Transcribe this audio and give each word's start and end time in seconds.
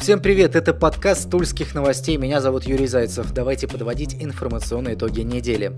Всем 0.00 0.20
привет, 0.20 0.54
это 0.54 0.72
подкаст 0.72 1.28
Тульских 1.30 1.74
новостей. 1.74 2.16
Меня 2.16 2.40
зовут 2.40 2.64
Юрий 2.64 2.86
Зайцев. 2.86 3.32
Давайте 3.32 3.66
подводить 3.66 4.16
информационные 4.20 4.94
итоги 4.94 5.22
недели. 5.22 5.72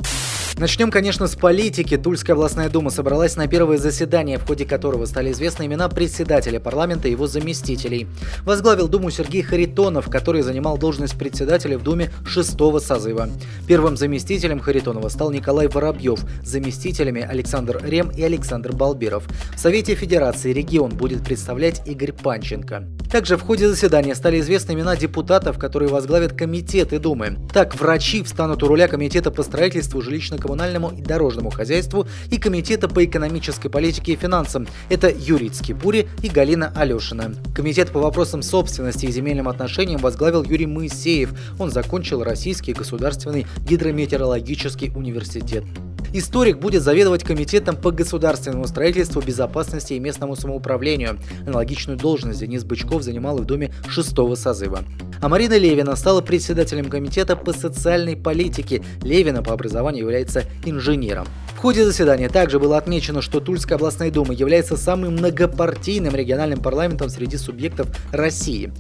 Начнем, 0.59 0.91
конечно, 0.91 1.29
с 1.29 1.37
политики. 1.37 1.97
Тульская 1.97 2.35
областная 2.35 2.69
дума 2.69 2.91
собралась 2.91 3.37
на 3.37 3.47
первое 3.47 3.79
заседание, 3.79 4.39
в 4.39 4.45
ходе 4.45 4.65
которого 4.65 5.05
стали 5.05 5.31
известны 5.31 5.67
имена 5.67 5.89
председателя 5.89 6.59
парламента 6.59 7.07
и 7.07 7.13
его 7.13 7.29
заместителей. 7.29 8.09
Возглавил 8.45 8.89
думу 8.89 9.11
Сергей 9.11 9.43
Харитонов, 9.43 10.11
который 10.11 10.43
занимал 10.43 10.77
должность 10.77 11.17
председателя 11.17 11.79
в 11.79 11.85
думе 11.85 12.11
шестого 12.27 12.81
созыва. 12.81 13.29
Первым 13.69 13.97
заместителем 13.97 14.59
Харитонова 14.59 15.09
стал 15.11 15.31
Николай 15.31 15.69
Воробьев, 15.69 16.21
заместителями 16.43 17.23
Александр 17.23 17.81
Рем 17.85 18.11
и 18.11 18.23
Александр 18.23 18.73
Балбиров. 18.73 19.29
В 19.55 19.61
Совете 19.61 19.95
Федерации 19.95 20.53
регион 20.53 20.91
будет 20.91 21.23
представлять 21.23 21.87
Игорь 21.87 22.13
Панченко. 22.13 22.85
Также 23.13 23.37
в 23.37 23.43
ходе 23.43 23.69
заседания 23.69 24.08
стали 24.15 24.41
известны 24.41 24.73
имена 24.73 24.97
депутатов, 24.97 25.59
которые 25.59 25.89
возглавят 25.89 26.33
комитеты 26.33 26.99
Думы. 26.99 27.39
Так, 27.53 27.75
врачи 27.75 28.23
встанут 28.23 28.63
у 28.63 28.69
руля 28.69 28.89
комитета 28.89 29.31
по 29.31 29.43
строительству 29.43 30.03
жилищно 30.03 30.39
коммунальному 30.39 30.91
и 30.91 31.03
дорожному 31.03 31.51
хозяйству 31.51 32.07
и 32.31 32.39
Комитета 32.39 32.89
по 32.89 33.05
экономической 33.05 33.69
политике 33.69 34.13
и 34.13 34.17
финансам. 34.17 34.67
Это 34.89 35.11
Юрий 35.11 35.51
Цкипури 35.51 36.09
и 36.23 36.29
Галина 36.29 36.73
Алешина. 36.75 37.35
Комитет 37.55 37.91
по 37.91 38.01
вопросам 38.01 38.43
собственности 38.43 39.07
и 39.07 39.11
земельным 39.11 39.49
отношениям 39.49 40.01
возглавил 40.01 40.43
Юрий 40.45 40.67
Моисеев. 40.67 41.31
Он 41.59 41.71
закончил 41.71 42.23
Российский 42.23 42.73
государственный 42.73 43.47
гидрометеорологический 43.67 44.93
университет. 44.95 45.65
Историк 46.13 46.59
будет 46.59 46.83
заведовать 46.83 47.25
комитетом 47.25 47.77
по 47.77 47.91
государственному 47.91 48.67
строительству, 48.67 49.21
безопасности 49.21 49.95
и 49.95 50.01
местному 50.01 50.37
самоуправлению. 50.37 51.19
Аналогичную 51.47 51.99
должность 51.99 52.41
Денис 52.41 52.65
Бычков 52.65 53.03
занимал 53.03 53.39
и 53.39 53.43
в 53.43 53.45
Доме 53.45 53.73
шестого 53.89 54.35
созыва. 54.35 54.85
А 55.21 55.29
Марина 55.29 55.59
Левина 55.59 55.97
стала 55.97 56.21
председателем 56.21 56.89
комитета 56.89 57.37
по 57.37 57.53
социальной 57.53 58.17
политике. 58.17 58.83
Левина 59.03 59.43
по 59.43 59.53
образованию 59.53 60.05
является 60.05 60.45
инженером. 60.65 61.27
В 61.55 61.61
ходе 61.61 61.85
заседания 61.85 62.29
также 62.29 62.61
было 62.61 62.79
отмечено, 62.79 63.21
что 63.21 63.41
Тульская 63.41 63.79
областная 63.79 64.13
дума 64.13 64.33
является 64.33 64.77
самым 64.77 65.15
многопартийным 65.15 66.15
региональным 66.15 66.63
парламентом 66.63 67.09
среди 67.09 67.37
субъектов 67.37 67.89
России. 68.13 68.73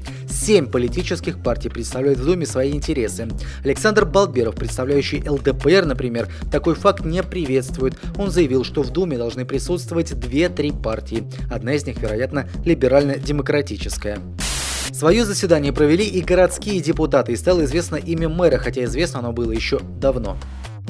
Семь 0.48 0.64
политических 0.64 1.42
партий 1.42 1.68
представляют 1.68 2.20
в 2.20 2.24
Думе 2.24 2.46
свои 2.46 2.70
интересы. 2.70 3.28
Александр 3.64 4.06
Балберов, 4.06 4.54
представляющий 4.54 5.22
ЛДПР, 5.28 5.84
например, 5.84 6.27
такой 6.50 6.74
факт 6.74 7.04
не 7.04 7.22
приветствует. 7.22 7.98
Он 8.16 8.30
заявил, 8.30 8.64
что 8.64 8.82
в 8.82 8.88
Думе 8.88 9.19
должны 9.19 9.44
присутствовать 9.44 10.19
две-три 10.19 10.72
партии. 10.72 11.24
Одна 11.50 11.74
из 11.74 11.84
них, 11.84 12.00
вероятно, 12.00 12.48
либерально-демократическая. 12.64 14.20
Свое 14.91 15.26
заседание 15.26 15.74
провели 15.74 16.06
и 16.06 16.22
городские 16.22 16.80
депутаты, 16.80 17.32
и 17.32 17.36
стало 17.36 17.66
известно 17.66 17.96
имя 17.96 18.30
мэра, 18.30 18.56
хотя 18.56 18.84
известно 18.84 19.19
оно 19.19 19.32
было 19.32 19.52
еще 19.52 19.80
давно. 20.00 20.38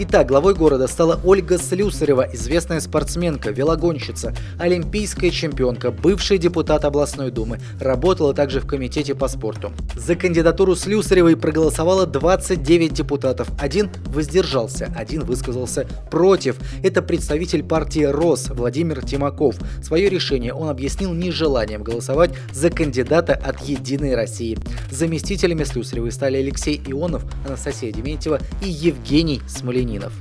Итак, 0.01 0.29
главой 0.29 0.55
города 0.55 0.87
стала 0.87 1.19
Ольга 1.25 1.59
Слюсарева, 1.59 2.29
известная 2.33 2.79
спортсменка, 2.79 3.51
велогонщица, 3.51 4.33
олимпийская 4.57 5.33
чемпионка, 5.33 5.91
бывший 5.91 6.39
депутат 6.39 6.85
областной 6.85 7.33
думы, 7.33 7.59
работала 7.81 8.33
также 8.33 8.61
в 8.61 8.67
комитете 8.69 9.17
по 9.17 9.27
спорту. 9.27 9.73
За 9.97 10.15
кандидатуру 10.15 10.77
Слюсаревой 10.77 11.37
проголосовало 11.37 12.07
29 12.07 12.93
депутатов, 12.93 13.49
один 13.59 13.91
воздержался, 14.07 14.95
один 14.97 15.25
высказался 15.25 15.89
против. 16.13 16.59
Это 16.85 17.03
представитель 17.03 17.65
партии 17.65 18.05
РОС 18.05 18.51
Владимир 18.51 19.05
Тимаков. 19.05 19.57
Свое 19.83 20.09
решение 20.09 20.55
он 20.55 20.69
объяснил 20.69 21.13
нежеланием 21.13 21.83
голосовать 21.83 22.31
за 22.53 22.71
кандидата 22.71 23.33
от 23.33 23.63
«Единой 23.63 24.15
России». 24.15 24.59
Заместителями 24.93 25.65
Слюсаревой 25.65 26.13
стали 26.13 26.37
Алексей 26.37 26.81
Ионов, 26.87 27.25
Анастасия 27.45 27.91
Дементьева 27.91 28.39
и 28.63 28.69
Евгений 28.69 29.43
Смоленин. 29.49 29.88
Ленинов. 29.89 30.13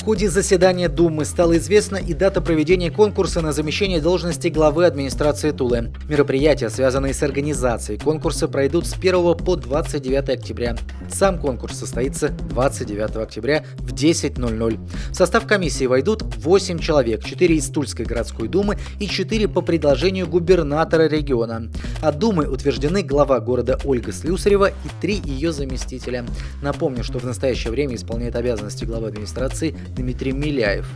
В 0.00 0.04
ходе 0.04 0.30
заседания 0.30 0.88
Думы 0.88 1.26
стала 1.26 1.58
известна 1.58 1.96
и 1.96 2.14
дата 2.14 2.40
проведения 2.40 2.90
конкурса 2.90 3.42
на 3.42 3.52
замещение 3.52 4.00
должности 4.00 4.48
главы 4.48 4.86
администрации 4.86 5.50
Тулы. 5.50 5.92
Мероприятия, 6.08 6.70
связанные 6.70 7.12
с 7.12 7.22
организацией 7.22 7.98
конкурса, 7.98 8.48
пройдут 8.48 8.86
с 8.86 8.94
1 8.94 9.12
по 9.36 9.56
29 9.56 10.30
октября. 10.30 10.76
Сам 11.10 11.38
конкурс 11.38 11.78
состоится 11.78 12.30
29 12.30 13.16
октября 13.16 13.62
в 13.76 13.92
10.00. 13.92 14.78
В 15.10 15.14
состав 15.14 15.46
комиссии 15.46 15.84
войдут 15.84 16.22
8 16.22 16.78
человек, 16.78 17.22
4 17.22 17.54
из 17.56 17.68
Тульской 17.68 18.06
городской 18.06 18.48
думы 18.48 18.78
и 19.00 19.06
4 19.06 19.48
по 19.48 19.60
предложению 19.60 20.26
губернатора 20.28 21.08
региона. 21.08 21.70
От 22.00 22.18
Думы 22.18 22.46
утверждены 22.46 23.02
глава 23.02 23.40
города 23.40 23.78
Ольга 23.84 24.10
Слюсарева 24.10 24.68
и 24.68 24.88
три 25.02 25.20
ее 25.22 25.52
заместителя. 25.52 26.24
Напомню, 26.62 27.04
что 27.04 27.18
в 27.18 27.24
настоящее 27.24 27.72
время 27.72 27.94
исполняет 27.96 28.36
обязанности 28.36 28.86
главы 28.86 29.08
администрации 29.08 29.76
Дмитрий 29.94 30.32
Миляев. 30.32 30.86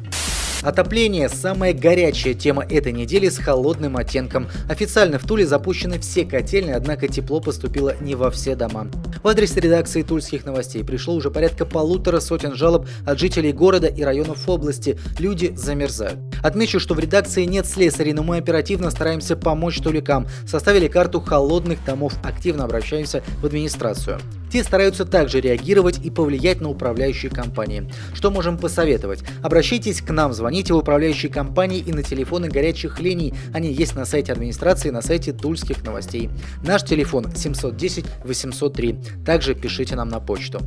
Отопление– 0.63 1.29
самая 1.31 1.75
горячая 1.75 2.33
тема 2.33 2.65
этой 2.65 2.93
недели 2.93 3.29
с 3.29 3.37
холодным 3.37 3.99
оттенком. 3.99 4.49
Официально 4.67 5.19
в 5.19 5.27
Туле 5.27 5.47
запущены 5.47 5.99
все 5.99 6.25
котельные, 6.25 6.75
однако 6.75 7.07
тепло 7.07 7.43
поступило 7.43 7.95
не 8.01 8.15
во 8.15 8.31
все 8.31 8.57
дома. 8.57 8.89
В 9.23 9.29
адрес 9.29 9.55
редакции 9.57 10.01
Тульских 10.01 10.47
новостей 10.47 10.83
пришло 10.83 11.15
уже 11.15 11.31
порядка 11.31 11.67
полутора 11.67 12.21
сотен 12.21 12.55
жалоб 12.55 12.87
от 13.05 13.19
жителей 13.19 13.53
города 13.53 13.89
и 13.89 14.03
районов 14.03 14.49
области. 14.49 14.99
Люди 15.19 15.53
замерзают. 15.55 16.19
Отмечу, 16.44 16.78
что 16.78 16.93
в 16.93 16.99
редакции 16.99 17.47
нет 17.47 17.65
слесарей, 17.65 18.12
но 18.12 18.22
мы 18.22 18.37
оперативно 18.37 18.91
стараемся 18.91 19.34
помочь 19.34 19.81
туликам. 19.81 20.27
Составили 20.47 20.88
карту 20.88 21.19
холодных 21.19 21.82
домов, 21.87 22.12
активно 22.22 22.65
обращаемся 22.65 23.22
в 23.41 23.47
администрацию. 23.47 24.21
Те 24.53 24.62
стараются 24.62 25.06
также 25.06 25.41
реагировать 25.41 26.05
и 26.05 26.10
повлиять 26.10 26.60
на 26.60 26.69
управляющие 26.69 27.31
компании. 27.31 27.91
Что 28.12 28.31
можем 28.31 28.59
посоветовать? 28.59 29.21
Обращайтесь 29.43 30.03
к 30.03 30.10
нам, 30.10 30.34
звоните 30.34 30.75
в 30.75 30.77
управляющие 30.77 31.32
компании 31.32 31.78
и 31.78 31.94
на 31.94 32.03
телефоны 32.03 32.50
горячих 32.50 33.00
линий. 33.00 33.32
Они 33.55 33.72
есть 33.72 33.97
на 33.97 34.05
сайте 34.05 34.31
администрации, 34.31 34.91
на 34.91 35.00
сайте 35.00 35.32
Тульских 35.32 35.82
новостей. 35.82 36.28
Наш 36.62 36.82
телефон 36.82 37.34
710 37.34 38.05
803. 38.22 38.99
Также 39.25 39.55
пишите 39.55 39.97
нам 39.97 40.11
на 40.11 40.21
почту. 40.21 40.61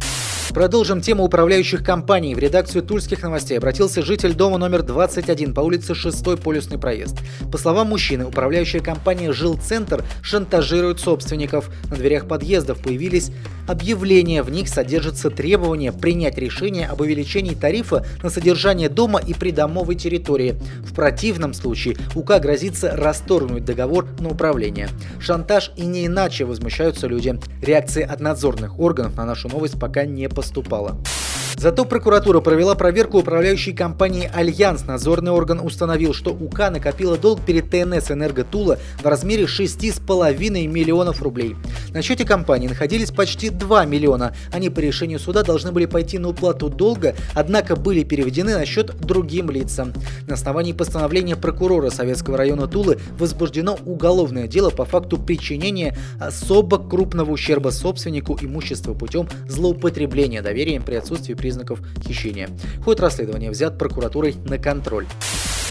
Продолжим 0.54 1.02
тему 1.02 1.24
управляющих 1.24 1.84
компаний. 1.84 2.34
В 2.34 2.40
редакцию 2.40 2.82
Тульских 2.84 3.22
новостей 3.22 3.58
обратился 3.58 4.02
житель 4.02 4.34
дома 4.34 4.58
номер 4.58 4.82
21 4.82 5.54
по 5.54 5.62
улице 5.62 5.94
6 5.94 6.40
полюсный 6.42 6.80
проезд. 6.80 7.18
По 7.52 7.58
словам 7.58 7.90
мужчины, 7.90 8.26
управляющая 8.26 8.80
компания 8.80 9.32
«Жилцентр» 9.32 10.04
шантажирует 10.22 11.00
собственников. 11.00 11.70
На 11.90 11.96
дверях 11.96 12.28
подъездов 12.28 12.80
появились 12.82 13.32
объявления. 13.68 14.42
В 14.42 14.50
них 14.50 14.70
содержится 14.70 15.30
требование 15.30 15.92
принять 15.92 16.38
решение 16.38 16.88
об 16.88 17.02
увеличении 17.02 17.54
тарифа 17.54 18.06
на 18.24 18.30
содержание 18.30 18.90
дома 18.90 19.20
и 19.20 19.34
придомовой 19.34 19.96
территории. 19.96 20.56
В 20.82 20.94
противном 20.96 21.54
случае 21.54 21.98
УК 22.16 22.40
грозится 22.40 22.96
расторгнуть 22.96 23.66
договор 23.66 24.08
на 24.20 24.30
управление. 24.30 24.90
Шантаж 25.20 25.72
и 25.76 25.86
не 25.86 26.08
иначе 26.08 26.46
возмущаются 26.46 27.08
люди. 27.08 27.38
Реакции 27.62 28.04
от 28.04 28.22
надзорных 28.22 28.80
органов 28.80 29.16
на 29.18 29.26
нашу 29.26 29.50
новость 29.50 29.80
пока 29.80 30.06
не 30.06 30.28
поступало. 30.38 30.96
Зато 31.58 31.86
прокуратура 31.86 32.40
провела 32.40 32.76
проверку 32.76 33.18
управляющей 33.18 33.74
компании 33.74 34.30
«Альянс». 34.32 34.86
Надзорный 34.86 35.32
орган 35.32 35.60
установил, 35.60 36.14
что 36.14 36.30
УК 36.30 36.70
накопила 36.70 37.18
долг 37.18 37.42
перед 37.44 37.72
ТНС 37.72 38.12
«Энерго 38.12 38.44
Тула» 38.44 38.78
в 39.02 39.08
размере 39.08 39.46
6,5 39.46 40.68
миллионов 40.68 41.24
рублей. 41.24 41.56
На 41.98 42.04
счете 42.04 42.26
компании 42.26 42.68
находились 42.68 43.10
почти 43.10 43.50
2 43.50 43.86
миллиона. 43.86 44.36
Они 44.54 44.70
по 44.70 44.80
решению 44.82 45.18
суда 45.18 45.42
должны 45.42 45.72
были 45.72 45.88
пойти 45.88 46.20
на 46.20 46.30
уплату 46.30 46.70
долга, 46.70 47.16
однако 47.34 47.76
были 47.76 48.04
переведены 48.04 48.54
на 48.54 48.68
счет 48.68 48.96
другим 49.00 49.50
лицам. 49.50 49.94
На 50.28 50.36
основании 50.36 50.74
постановления 50.74 51.36
прокурора 51.36 51.90
Советского 51.90 52.38
района 52.38 52.68
Тулы 52.68 53.00
возбуждено 53.18 53.80
уголовное 53.84 54.48
дело 54.48 54.70
по 54.70 54.86
факту 54.86 55.18
причинения 55.18 55.98
особо 56.20 56.78
крупного 56.78 57.32
ущерба 57.32 57.70
собственнику 57.70 58.38
имущества 58.40 58.94
путем 58.94 59.28
злоупотребления 59.48 60.44
доверием 60.44 60.84
при 60.84 60.94
отсутствии 60.94 61.34
признаков 61.34 61.80
хищения. 62.08 62.48
Ход 62.86 63.00
расследования 63.00 63.50
взят 63.50 63.80
прокуратурой 63.80 64.36
на 64.46 64.60
контроль. 64.60 65.08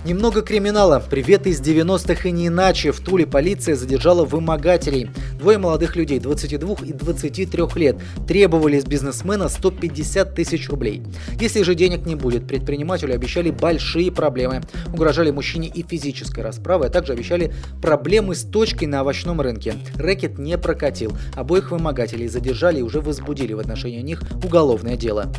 Немного 0.06 0.42
криминала. 0.42 1.02
Привет 1.10 1.48
из 1.48 1.60
90-х 1.60 2.28
и 2.28 2.30
не 2.30 2.46
иначе. 2.46 2.92
В 2.92 3.00
Туле 3.00 3.26
полиция 3.26 3.74
задержала 3.74 4.24
вымогателей. 4.24 5.10
Двое 5.36 5.58
молодых 5.58 5.96
людей, 5.96 6.20
22 6.20 6.76
и 6.84 6.92
23 6.92 7.62
лет, 7.74 7.96
требовали 8.28 8.78
с 8.78 8.84
бизнесмена 8.84 9.48
150 9.48 10.32
тысяч 10.32 10.68
рублей. 10.70 11.02
Если 11.40 11.62
же 11.62 11.74
денег 11.74 12.06
не 12.06 12.14
будет, 12.14 12.46
предпринимателю 12.46 13.16
обещали 13.16 13.50
большие 13.50 14.12
проблемы. 14.12 14.62
Угрожали 14.92 15.32
мужчине 15.32 15.66
и 15.66 15.82
физической 15.82 16.44
расправой, 16.44 16.86
а 16.86 16.90
также 16.90 17.12
обещали 17.12 17.52
проблемы 17.82 18.36
с 18.36 18.44
точкой 18.44 18.84
на 18.84 19.00
овощном 19.00 19.40
рынке. 19.40 19.74
Рэкет 19.96 20.38
не 20.38 20.56
прокатил. 20.56 21.18
Обоих 21.34 21.72
вымогателей 21.72 22.28
задержали 22.28 22.78
и 22.78 22.82
уже 22.82 23.00
возбудили 23.00 23.54
в 23.54 23.58
отношении 23.58 24.02
них 24.02 24.22
уголовное 24.44 24.96
дело. 24.96 25.32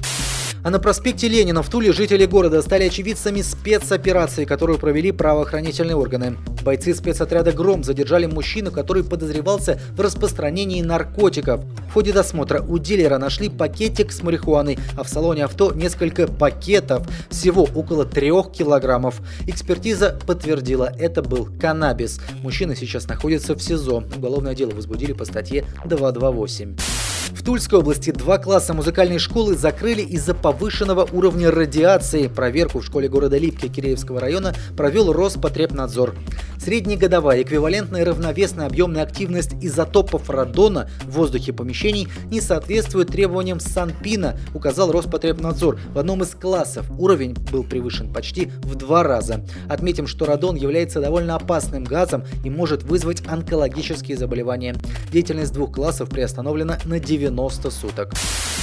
А 0.64 0.70
на 0.70 0.80
проспекте 0.80 1.28
Ленина 1.28 1.62
в 1.62 1.70
Туле 1.70 1.94
жители 1.94 2.26
города 2.26 2.62
стали 2.62 2.86
очевидцами 2.86 3.42
спецоперации, 3.42 4.46
которую 4.46 4.80
провели 4.80 5.12
правоохранительные 5.12 5.96
органы. 5.96 6.38
Бойцы 6.64 6.94
спецотряда 6.94 7.52
«Гром» 7.52 7.84
задержали 7.84 8.26
мужчину, 8.26 8.72
который 8.72 9.04
подозревался 9.04 9.80
в 9.96 10.02
распространении 10.02 10.82
наркотиков. 10.82 11.62
В 11.90 11.94
ходе 11.94 12.12
досмотра 12.12 12.62
у 12.62 12.78
дилера 12.78 13.18
нашли 13.18 13.50
пакетик 13.50 14.12
с 14.12 14.22
марихуаной, 14.22 14.78
а 14.98 15.04
в 15.04 15.10
салоне 15.10 15.46
авто 15.46 15.72
несколько 15.74 16.28
пакетов, 16.28 17.08
всего 17.30 17.64
около 17.64 18.06
трех 18.06 18.52
килограммов. 18.52 19.22
Экспертиза 19.48 20.20
подтвердила, 20.26 20.92
это 20.98 21.22
был 21.22 21.48
каннабис. 21.60 22.20
Мужчина 22.42 22.76
сейчас 22.76 23.08
находится 23.08 23.56
в 23.56 23.62
СИЗО. 23.62 24.04
Уголовное 24.16 24.56
дело 24.56 24.72
возбудили 24.72 25.14
по 25.14 25.26
статье 25.26 25.66
228. 25.86 26.97
В 27.38 27.44
Тульской 27.44 27.78
области 27.78 28.10
два 28.10 28.40
класса 28.40 28.74
музыкальной 28.74 29.20
школы 29.20 29.56
закрыли 29.56 30.02
из-за 30.02 30.34
повышенного 30.34 31.08
уровня 31.14 31.52
радиации. 31.52 32.28
Проверку 32.28 32.80
в 32.80 32.86
школе 32.86 33.08
города 33.08 33.38
Липки 33.38 33.68
Киреевского 33.68 34.20
района 34.20 34.56
провел 34.76 35.14
Роспотребнадзор. 35.14 36.16
Среднегодовая 36.60 37.44
эквивалентная 37.44 38.04
равновесная 38.04 38.66
объемная 38.66 39.04
активность 39.04 39.54
изотопов 39.62 40.30
радона 40.32 40.90
в 41.04 41.12
воздухе 41.12 41.54
помещений 41.54 42.08
не 42.32 42.42
соответствует 42.42 43.10
требованиям 43.10 43.60
Санпина, 43.60 44.38
указал 44.56 44.92
Роспотребнадзор. 44.92 45.80
В 45.94 46.00
одном 46.00 46.24
из 46.24 46.30
классов 46.30 46.88
уровень 46.98 47.36
был 47.52 47.64
превышен 47.64 48.12
почти 48.12 48.52
в 48.64 48.76
два 48.76 49.04
раза. 49.04 49.46
Отметим, 49.70 50.08
что 50.08 50.26
радон 50.26 50.56
является 50.56 51.00
довольно 51.00 51.36
опасным 51.36 51.84
газом 51.84 52.24
и 52.44 52.50
может 52.50 52.82
вызвать 52.82 53.22
онкологические 53.28 54.18
заболевания. 54.18 54.76
Деятельность 55.12 55.54
двух 55.54 55.74
классов 55.74 56.10
приостановлена 56.10 56.80
на 56.84 57.00
90 57.28 57.72
суток. 57.72 58.14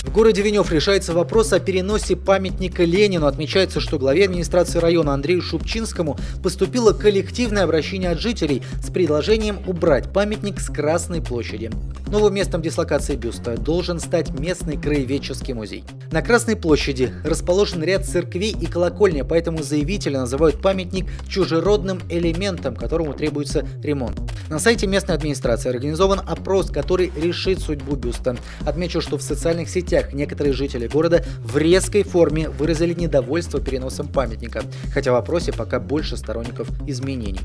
В 0.05 0.13
городе 0.13 0.43
Венев 0.43 0.71
решается 0.71 1.13
вопрос 1.13 1.53
о 1.53 1.61
переносе 1.61 2.15
памятника 2.15 2.85
Ленину. 2.85 3.27
Отмечается, 3.27 3.81
что 3.81 3.99
главе 3.99 4.25
администрации 4.25 4.79
района 4.79 5.15
Андрею 5.15 5.43
Шупчинскому 5.43 6.19
поступило 6.43 6.93
коллективное 6.93 7.65
обращение 7.65 8.11
от 8.11 8.21
жителей 8.21 8.63
с 8.83 8.91
предложением 8.91 9.59
убрать 9.67 10.13
памятник 10.13 10.61
с 10.61 10.71
Красной 10.71 11.23
площади. 11.23 11.71
Новым 12.09 12.35
местом 12.35 12.61
дислокации 12.63 13.17
бюста 13.17 13.57
должен 13.57 13.99
стать 13.99 14.39
местный 14.39 14.77
краеведческий 14.77 15.55
музей. 15.55 15.85
На 16.13 16.23
Красной 16.23 16.55
площади 16.55 17.13
расположен 17.25 17.83
ряд 17.83 18.05
церквей 18.05 18.55
и 18.59 18.67
колокольня, 18.67 19.25
поэтому 19.25 19.63
заявители 19.63 20.17
называют 20.17 20.61
памятник 20.61 21.07
чужеродным 21.29 22.01
элементом, 22.11 22.77
которому 22.77 23.15
требуется 23.15 23.67
ремонт. 23.83 24.21
На 24.49 24.59
сайте 24.59 24.87
местной 24.87 25.15
администрации 25.15 25.71
организован 25.71 26.21
опрос, 26.21 26.71
который 26.71 27.11
решит 27.17 27.61
судьбу 27.61 27.97
бюста. 27.97 28.37
Отмечу, 28.65 29.01
что 29.01 29.19
в 29.19 29.23
социальных 29.23 29.69
сетях 29.69 30.13
некоторые 30.13 30.53
жители 30.53 30.87
города 30.87 31.25
в 31.41 31.57
резкой 31.57 32.03
форме 32.03 32.49
выразили 32.49 32.95
недовольство 32.95 33.61
переносом 33.61 34.09
памятника, 34.09 34.63
хотя 34.93 35.11
в 35.11 35.15
вопросе 35.15 35.53
пока 35.53 35.81
больше 35.81 36.17
сторонников 36.17 36.69
изменений. 36.87 37.41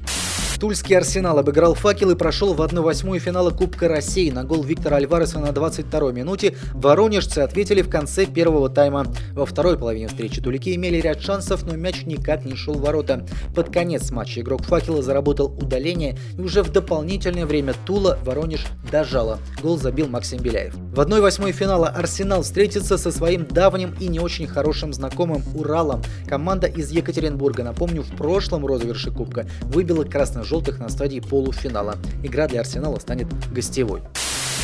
Тульский 0.59 0.97
Арсенал 0.97 1.39
обыграл 1.39 1.73
факел 1.73 2.09
и 2.09 2.15
прошел 2.15 2.53
в 2.53 2.61
1-8 2.61 3.17
финала 3.19 3.49
Кубка 3.49 3.87
России. 3.87 4.29
На 4.29 4.43
гол 4.43 4.61
Виктора 4.61 4.97
Альвареса 4.97 5.39
на 5.39 5.51
22-й 5.51 6.13
минуте 6.13 6.57
воронежцы 6.73 7.39
ответили 7.39 7.81
в 7.81 7.89
конце 7.89 8.25
первого 8.25 8.69
тайма. 8.69 9.05
Во 9.33 9.45
второй 9.45 9.77
половине 9.77 10.09
встречи 10.09 10.41
тулики 10.41 10.75
имели 10.75 10.97
ряд 10.97 11.21
шансов, 11.21 11.65
но 11.65 11.77
мяч 11.77 12.03
никак 12.05 12.43
не 12.43 12.55
шел 12.55 12.73
в 12.73 12.81
ворота. 12.81 13.25
Под 13.55 13.71
конец 13.71 14.11
матча 14.11 14.41
игрок 14.41 14.63
факела 14.63 15.01
заработал 15.01 15.45
удаление, 15.47 16.17
и 16.37 16.41
уже 16.41 16.61
в 16.61 16.73
дополнительное 16.73 17.45
время 17.45 17.73
Тула 17.85 18.19
Воронеж 18.25 18.65
дожала. 18.91 19.39
Гол 19.63 19.77
забил 19.77 20.09
Максим 20.09 20.41
Беляев. 20.41 20.75
В 20.75 20.99
1-8 20.99 21.53
финала 21.53 21.87
Арсенал 21.87 22.41
встретится 22.41 22.97
со 22.97 23.11
своим 23.11 23.45
давним 23.45 23.95
и 24.01 24.09
не 24.09 24.19
очень 24.19 24.47
хорошим 24.47 24.91
знакомым 24.91 25.41
Уралом. 25.55 26.01
Команда 26.27 26.67
из 26.67 26.91
Екатеринбурга, 26.91 27.63
напомню, 27.63 28.03
в 28.03 28.11
прошлом 28.17 28.65
розыгрыше 28.65 29.11
Кубка 29.11 29.47
выбила 29.61 30.03
красно 30.03 30.43
желтых 30.49 30.79
на 30.79 30.89
стадии 30.89 31.19
полуфинала. 31.19 31.97
Игра 32.23 32.47
для 32.47 32.61
Арсенала 32.61 32.99
станет 32.99 33.27
гостевой. 33.53 34.01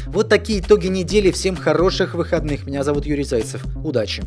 Вот 0.08 0.30
такие 0.30 0.60
итоги 0.60 0.88
недели. 0.88 1.32
Всем 1.32 1.56
хороших 1.56 2.16
выходных. 2.16 2.66
Меня 2.66 2.84
зовут 2.84 3.06
Юрий 3.06 3.24
Зайцев. 3.24 3.64
Удачи! 3.84 4.24